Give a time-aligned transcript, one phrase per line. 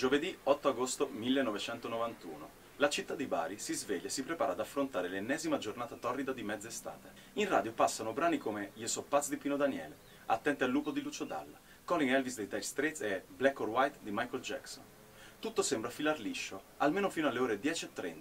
[0.00, 2.48] Giovedì 8 agosto 1991.
[2.76, 6.42] La città di Bari si sveglia e si prepara ad affrontare l'ennesima giornata torrida di
[6.42, 7.12] mezz'estate.
[7.34, 11.02] In radio passano brani come Io so pazzo di Pino Daniele, Attenti al lupo di
[11.02, 14.84] Lucio Dalla, Calling Elvis dei Dire Straits e Black or White di Michael Jackson.
[15.38, 18.20] Tutto sembra filar liscio, almeno fino alle ore 10.30,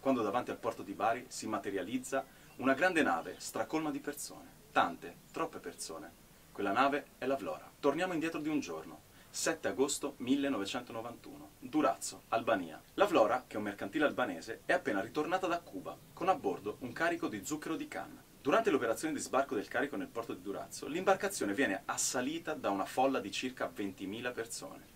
[0.00, 2.24] quando davanti al porto di Bari si materializza
[2.56, 4.50] una grande nave stracolma di persone.
[4.72, 6.10] Tante, troppe persone.
[6.52, 7.70] Quella nave è la Vlora.
[7.80, 9.04] Torniamo indietro di un giorno.
[9.38, 12.82] 7 agosto 1991, Durazzo, Albania.
[12.94, 16.78] La Vlora, che è un mercantile albanese, è appena ritornata da Cuba, con a bordo
[16.80, 18.20] un carico di zucchero di canna.
[18.42, 22.84] Durante l'operazione di sbarco del carico nel porto di Durazzo, l'imbarcazione viene assalita da una
[22.84, 24.86] folla di circa 20.000 persone.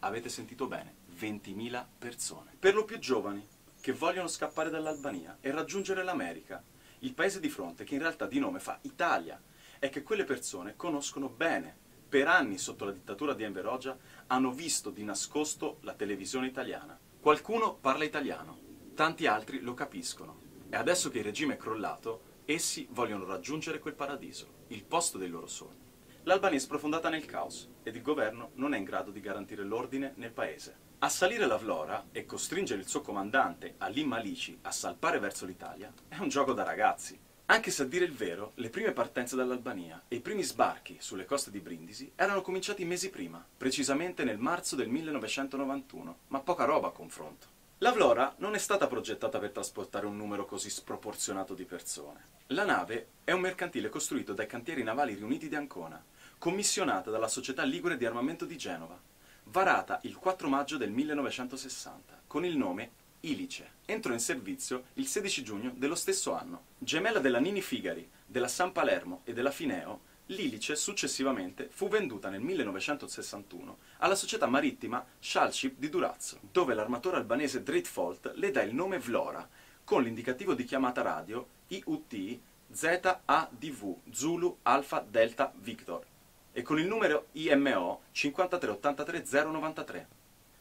[0.00, 2.56] Avete sentito bene, 20.000 persone.
[2.58, 3.42] Per lo più giovani,
[3.80, 6.62] che vogliono scappare dall'Albania e raggiungere l'America,
[6.98, 9.40] il paese di fronte che in realtà di nome fa Italia,
[9.78, 14.50] e che quelle persone conoscono bene per anni sotto la dittatura di Enver Hoxha hanno
[14.50, 16.98] visto di nascosto la televisione italiana.
[17.20, 18.58] Qualcuno parla italiano,
[18.94, 20.40] tanti altri lo capiscono.
[20.70, 25.28] E adesso che il regime è crollato, essi vogliono raggiungere quel paradiso, il posto dei
[25.28, 25.86] loro sogni.
[26.22, 30.12] L'Albania è sprofondata nel caos ed il governo non è in grado di garantire l'ordine
[30.16, 30.86] nel paese.
[31.00, 36.16] Assalire la Vlora e costringere il suo comandante, Ali Malici, a salpare verso l'Italia è
[36.18, 37.18] un gioco da ragazzi.
[37.50, 41.24] Anche se a dire il vero, le prime partenze dall'Albania e i primi sbarchi sulle
[41.24, 46.88] coste di Brindisi erano cominciati mesi prima, precisamente nel marzo del 1991, ma poca roba
[46.88, 47.46] a confronto.
[47.78, 52.22] La Vlora non è stata progettata per trasportare un numero così sproporzionato di persone.
[52.48, 56.04] La nave è un mercantile costruito dai cantieri navali riuniti di Ancona,
[56.36, 59.00] commissionata dalla Società Ligure di Armamento di Genova,
[59.44, 63.76] varata il 4 maggio del 1960, con il nome Ilice.
[63.84, 66.66] Entrò in servizio il 16 giugno dello stesso anno.
[66.78, 72.40] Gemella della Nini Figari, della San Palermo e della Fineo, l'Ilice successivamente fu venduta nel
[72.40, 78.98] 1961 alla società marittima Shalship di Durazzo, dove l'armatore albanese Dreadfault le dà il nome
[78.98, 79.48] Vlora,
[79.84, 82.38] con l'indicativo di chiamata radio IUT
[82.70, 86.04] ZADV Zulu Alpha Delta Victor
[86.52, 90.17] e con il numero IMO 5383093.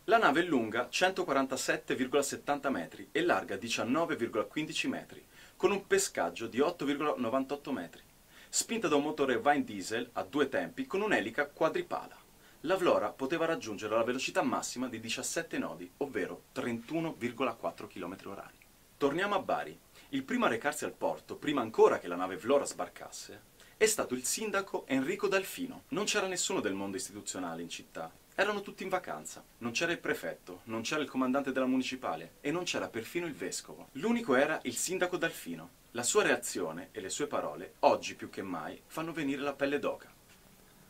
[0.09, 5.21] La nave è lunga 147,70 metri e larga 19,15 metri,
[5.57, 8.01] con un pescaggio di 8,98 metri,
[8.47, 12.15] spinta da un motore Vine Diesel a due tempi con un'elica quadripala.
[12.61, 18.51] La Vlora poteva raggiungere la velocità massima di 17 nodi, ovvero 31,4 km h
[18.95, 19.77] Torniamo a Bari.
[20.11, 23.41] Il primo a recarsi al porto, prima ancora che la nave Vlora sbarcasse,
[23.75, 25.83] è stato il sindaco Enrico Dalfino.
[25.89, 28.09] Non c'era nessuno del mondo istituzionale in città
[28.39, 29.43] erano tutti in vacanza.
[29.57, 33.33] Non c'era il prefetto, non c'era il comandante della municipale e non c'era perfino il
[33.33, 33.87] vescovo.
[33.93, 35.69] L'unico era il sindaco Dalfino.
[35.91, 39.79] La sua reazione e le sue parole, oggi più che mai, fanno venire la pelle
[39.79, 40.13] d'oca.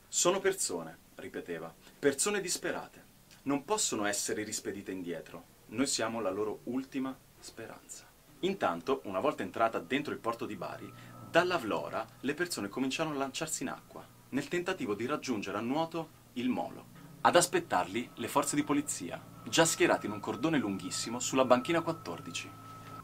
[0.10, 3.06] Sono persone, ripeteva, persone disperate.
[3.44, 5.56] Non possono essere rispedite indietro.
[5.68, 8.06] Noi siamo la loro ultima speranza.
[8.42, 10.94] Intanto, una volta entrata dentro il porto di Bari,
[11.32, 16.26] dalla Vlora le persone cominciarono a lanciarsi in acqua, nel tentativo di raggiungere a nuoto
[16.34, 16.97] il molo.
[17.28, 22.50] Ad aspettarli le forze di polizia, già schierati in un cordone lunghissimo sulla banchina 14.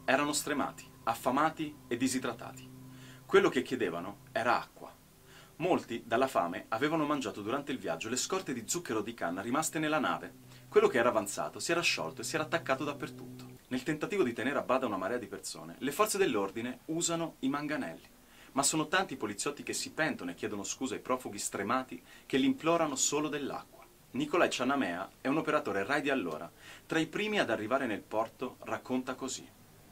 [0.06, 2.66] Erano stremati, affamati e disidratati.
[3.26, 4.90] Quello che chiedevano era acqua.
[5.56, 9.78] Molti, dalla fame, avevano mangiato durante il viaggio le scorte di zucchero di canna rimaste
[9.78, 10.32] nella nave.
[10.70, 13.58] Quello che era avanzato si era sciolto e si era attaccato dappertutto.
[13.68, 17.50] Nel tentativo di tenere a bada una marea di persone, le forze dell'ordine usano i
[17.50, 18.08] manganelli.
[18.52, 22.38] Ma sono tanti i poliziotti che si pentono e chiedono scusa ai profughi stremati che
[22.38, 23.73] li implorano solo dell'acqua.
[24.14, 26.48] Nicolai Cianamea è un operatore RAI di allora.
[26.86, 29.44] Tra i primi ad arrivare nel porto racconta così.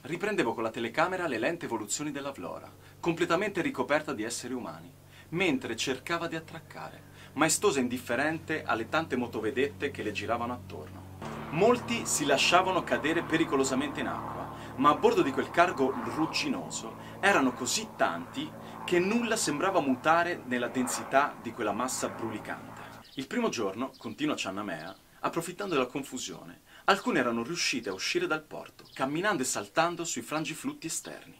[0.02, 4.92] Riprendevo con la telecamera le lente evoluzioni della Vlora, completamente ricoperta di esseri umani,
[5.30, 11.18] mentre cercava di attraccare, maestosa e indifferente alle tante motovedette che le giravano attorno.
[11.50, 17.54] Molti si lasciavano cadere pericolosamente in acqua, ma a bordo di quel cargo rugginoso erano
[17.54, 18.48] così tanti
[18.84, 22.71] che nulla sembrava mutare nella densità di quella massa brulicante.
[23.16, 28.86] Il primo giorno, continua Ciannamea, approfittando della confusione, alcune erano riuscite a uscire dal porto,
[28.94, 31.38] camminando e saltando sui frangiflutti esterni.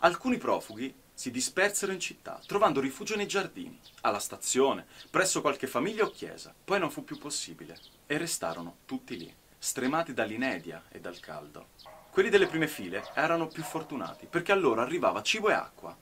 [0.00, 6.02] Alcuni profughi si dispersero in città, trovando rifugio nei giardini, alla stazione, presso qualche famiglia
[6.02, 6.52] o chiesa.
[6.64, 11.68] Poi non fu più possibile e restarono tutti lì, stremati dall'inedia e dal caldo.
[12.10, 15.96] Quelli delle prime file erano più fortunati, perché a loro arrivava cibo e acqua.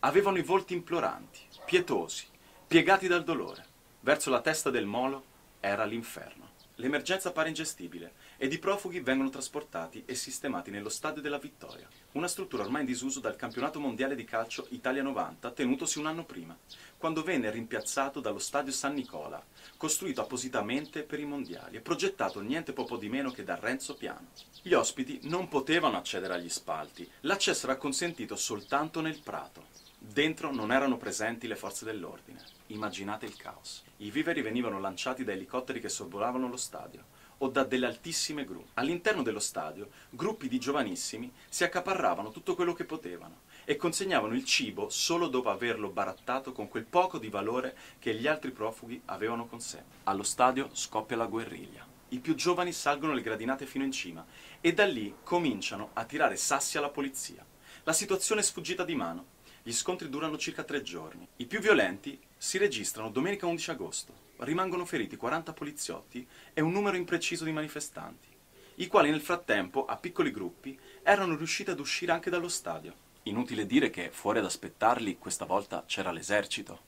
[0.00, 2.26] Avevano i volti imploranti, pietosi,
[2.66, 3.68] piegati dal dolore.
[4.02, 5.24] Verso la testa del molo
[5.60, 6.48] era l'inferno.
[6.80, 12.26] l'emergenza pare ingestibile ed i profughi vengono trasportati e sistemati nello Stadio della Vittoria, una
[12.26, 16.56] struttura ormai in disuso dal campionato mondiale di calcio Italia 90 tenutosi un anno prima,
[16.96, 19.44] quando venne rimpiazzato dallo Stadio San Nicola,
[19.76, 24.28] costruito appositamente per i mondiali e progettato niente poco di meno che da Renzo Piano.
[24.62, 29.89] Gli ospiti non potevano accedere agli spalti, l'accesso era consentito soltanto nel prato.
[30.12, 32.42] Dentro non erano presenti le forze dell'ordine.
[32.66, 33.84] Immaginate il caos.
[33.98, 37.04] I viveri venivano lanciati da elicotteri che sorvolavano lo stadio
[37.38, 38.60] o da delle altissime gru.
[38.74, 44.44] All'interno dello stadio, gruppi di giovanissimi si accaparravano tutto quello che potevano e consegnavano il
[44.44, 49.46] cibo solo dopo averlo barattato con quel poco di valore che gli altri profughi avevano
[49.46, 49.80] con sé.
[50.04, 51.86] Allo stadio scoppia la guerriglia.
[52.08, 54.26] I più giovani salgono le gradinate fino in cima
[54.60, 57.46] e da lì cominciano a tirare sassi alla polizia.
[57.84, 59.38] La situazione è sfuggita di mano
[59.70, 61.24] gli scontri durano circa tre giorni.
[61.36, 64.12] I più violenti si registrano domenica 11 agosto.
[64.38, 68.26] Rimangono feriti 40 poliziotti e un numero impreciso di manifestanti,
[68.76, 72.92] i quali nel frattempo, a piccoli gruppi, erano riusciti ad uscire anche dallo stadio.
[73.24, 76.80] Inutile dire che fuori ad aspettarli questa volta c'era l'esercito.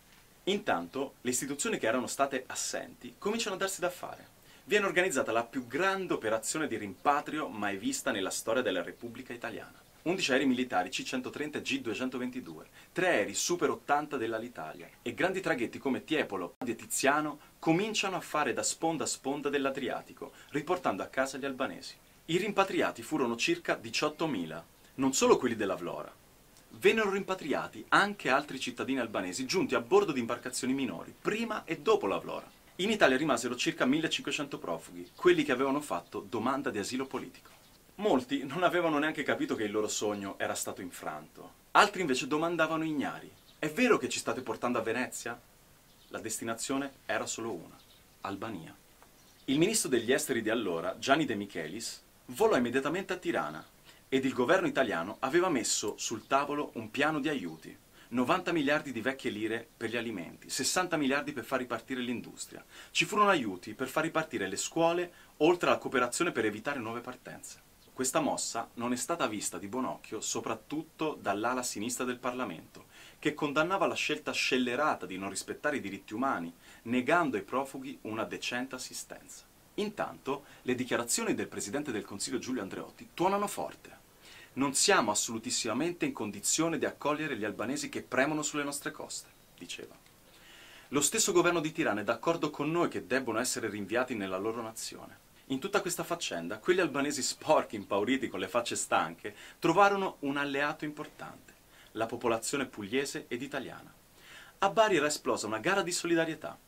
[0.45, 4.27] Intanto le istituzioni che erano state assenti cominciano a darsi da fare.
[4.65, 9.81] Viene organizzata la più grande operazione di rimpatrio mai vista nella storia della Repubblica Italiana.
[10.05, 12.63] 11 aerei militari C-130 e G-222,
[12.93, 18.53] 3 aerei Super 80 dell'Alitalia e grandi traghetti come Tiepolo e Tiziano cominciano a fare
[18.53, 21.95] da sponda a sponda dell'Adriatico, riportando a casa gli albanesi.
[22.27, 24.63] I rimpatriati furono circa 18.000,
[24.95, 26.13] non solo quelli della Vlora.
[26.71, 32.09] Vennero rimpatriati anche altri cittadini albanesi giunti a bordo di imbarcazioni minori, prima e dopo
[32.09, 32.51] la Vlora.
[32.77, 37.62] In Italia rimasero circa 1500 profughi, quelli che avevano fatto domanda di asilo politico.
[38.03, 41.53] Molti non avevano neanche capito che il loro sogno era stato infranto.
[41.71, 43.31] Altri invece domandavano ignari.
[43.61, 45.41] È vero che ci state portando a Venezia?
[46.09, 47.79] La destinazione era solo una,
[48.23, 48.75] Albania.
[49.45, 53.65] Il ministro degli esteri di allora, Gianni De Michelis, volò immediatamente a Tirana
[54.09, 57.79] ed il governo italiano aveva messo sul tavolo un piano di aiuti.
[58.09, 62.65] 90 miliardi di vecchie lire per gli alimenti, 60 miliardi per far ripartire l'industria.
[62.91, 67.62] Ci furono aiuti per far ripartire le scuole, oltre alla cooperazione per evitare nuove partenze.
[67.95, 72.87] Questa mossa non è stata vista di buon occhio soprattutto dall'ala sinistra del Parlamento,
[73.19, 76.51] che condannava la scelta scellerata di non rispettare i diritti umani,
[76.85, 79.45] negando ai profughi una decente assistenza.
[79.75, 84.01] Intanto, le dichiarazioni del Presidente del Consiglio Giulio Andreotti tuonano forte.
[84.55, 89.29] Non siamo assolutissimamente in condizione di accogliere gli albanesi che premono sulle nostre coste,
[89.59, 89.95] diceva.
[90.89, 94.63] Lo stesso governo di Tirana è d'accordo con noi che debbono essere rinviati nella loro
[94.63, 95.31] nazione.
[95.53, 100.87] In tutta questa faccenda, quegli albanesi sporchi, impauriti, con le facce stanche, trovarono un alleato
[100.87, 101.53] importante,
[101.93, 103.93] la popolazione pugliese ed italiana.
[104.61, 106.59] A Bari era esplosa una gara di solidarietà.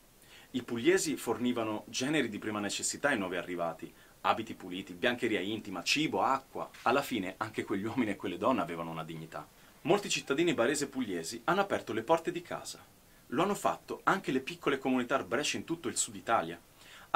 [0.51, 3.91] I pugliesi fornivano generi di prima necessità ai nuovi arrivati,
[4.21, 6.69] abiti puliti, biancheria intima, cibo, acqua.
[6.83, 9.49] Alla fine anche quegli uomini e quelle donne avevano una dignità.
[9.83, 12.85] Molti cittadini baresi e pugliesi hanno aperto le porte di casa.
[13.29, 16.61] Lo hanno fatto anche le piccole comunità arbresce in tutto il sud Italia.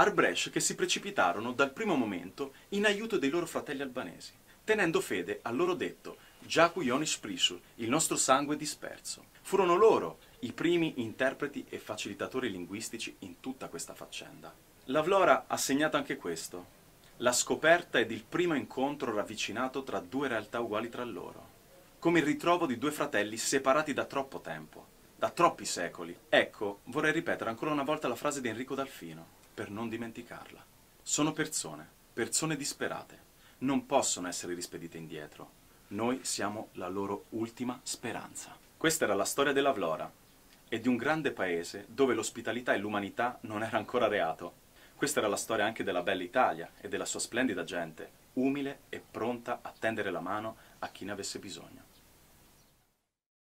[0.00, 5.41] Arbresh che si precipitarono dal primo momento in aiuto dei loro fratelli albanesi, tenendo fede
[5.43, 9.25] al loro detto Jaku Yonis Prisu, il nostro sangue disperso.
[9.43, 14.55] Furono loro i primi interpreti e facilitatori linguistici in tutta questa faccenda.
[14.85, 16.67] La Vlora ha segnato anche questo,
[17.17, 21.49] la scoperta ed il primo incontro ravvicinato tra due realtà uguali tra loro,
[21.99, 24.87] come il ritrovo di due fratelli separati da troppo tempo,
[25.17, 26.17] da troppi secoli.
[26.29, 30.65] Ecco, vorrei ripetere ancora una volta la frase di Enrico Dalfino per non dimenticarla.
[31.03, 33.19] Sono persone, persone disperate.
[33.59, 35.50] Non possono essere rispedite indietro.
[35.88, 38.57] Noi siamo la loro ultima speranza.
[38.77, 40.09] Questa era la storia della Vlora
[40.69, 44.53] e di un grande paese dove l'ospitalità e l'umanità non era ancora reato.
[44.95, 49.00] Questa era la storia anche della bella Italia e della sua splendida gente, umile e
[49.00, 51.88] pronta a tendere la mano a chi ne avesse bisogno.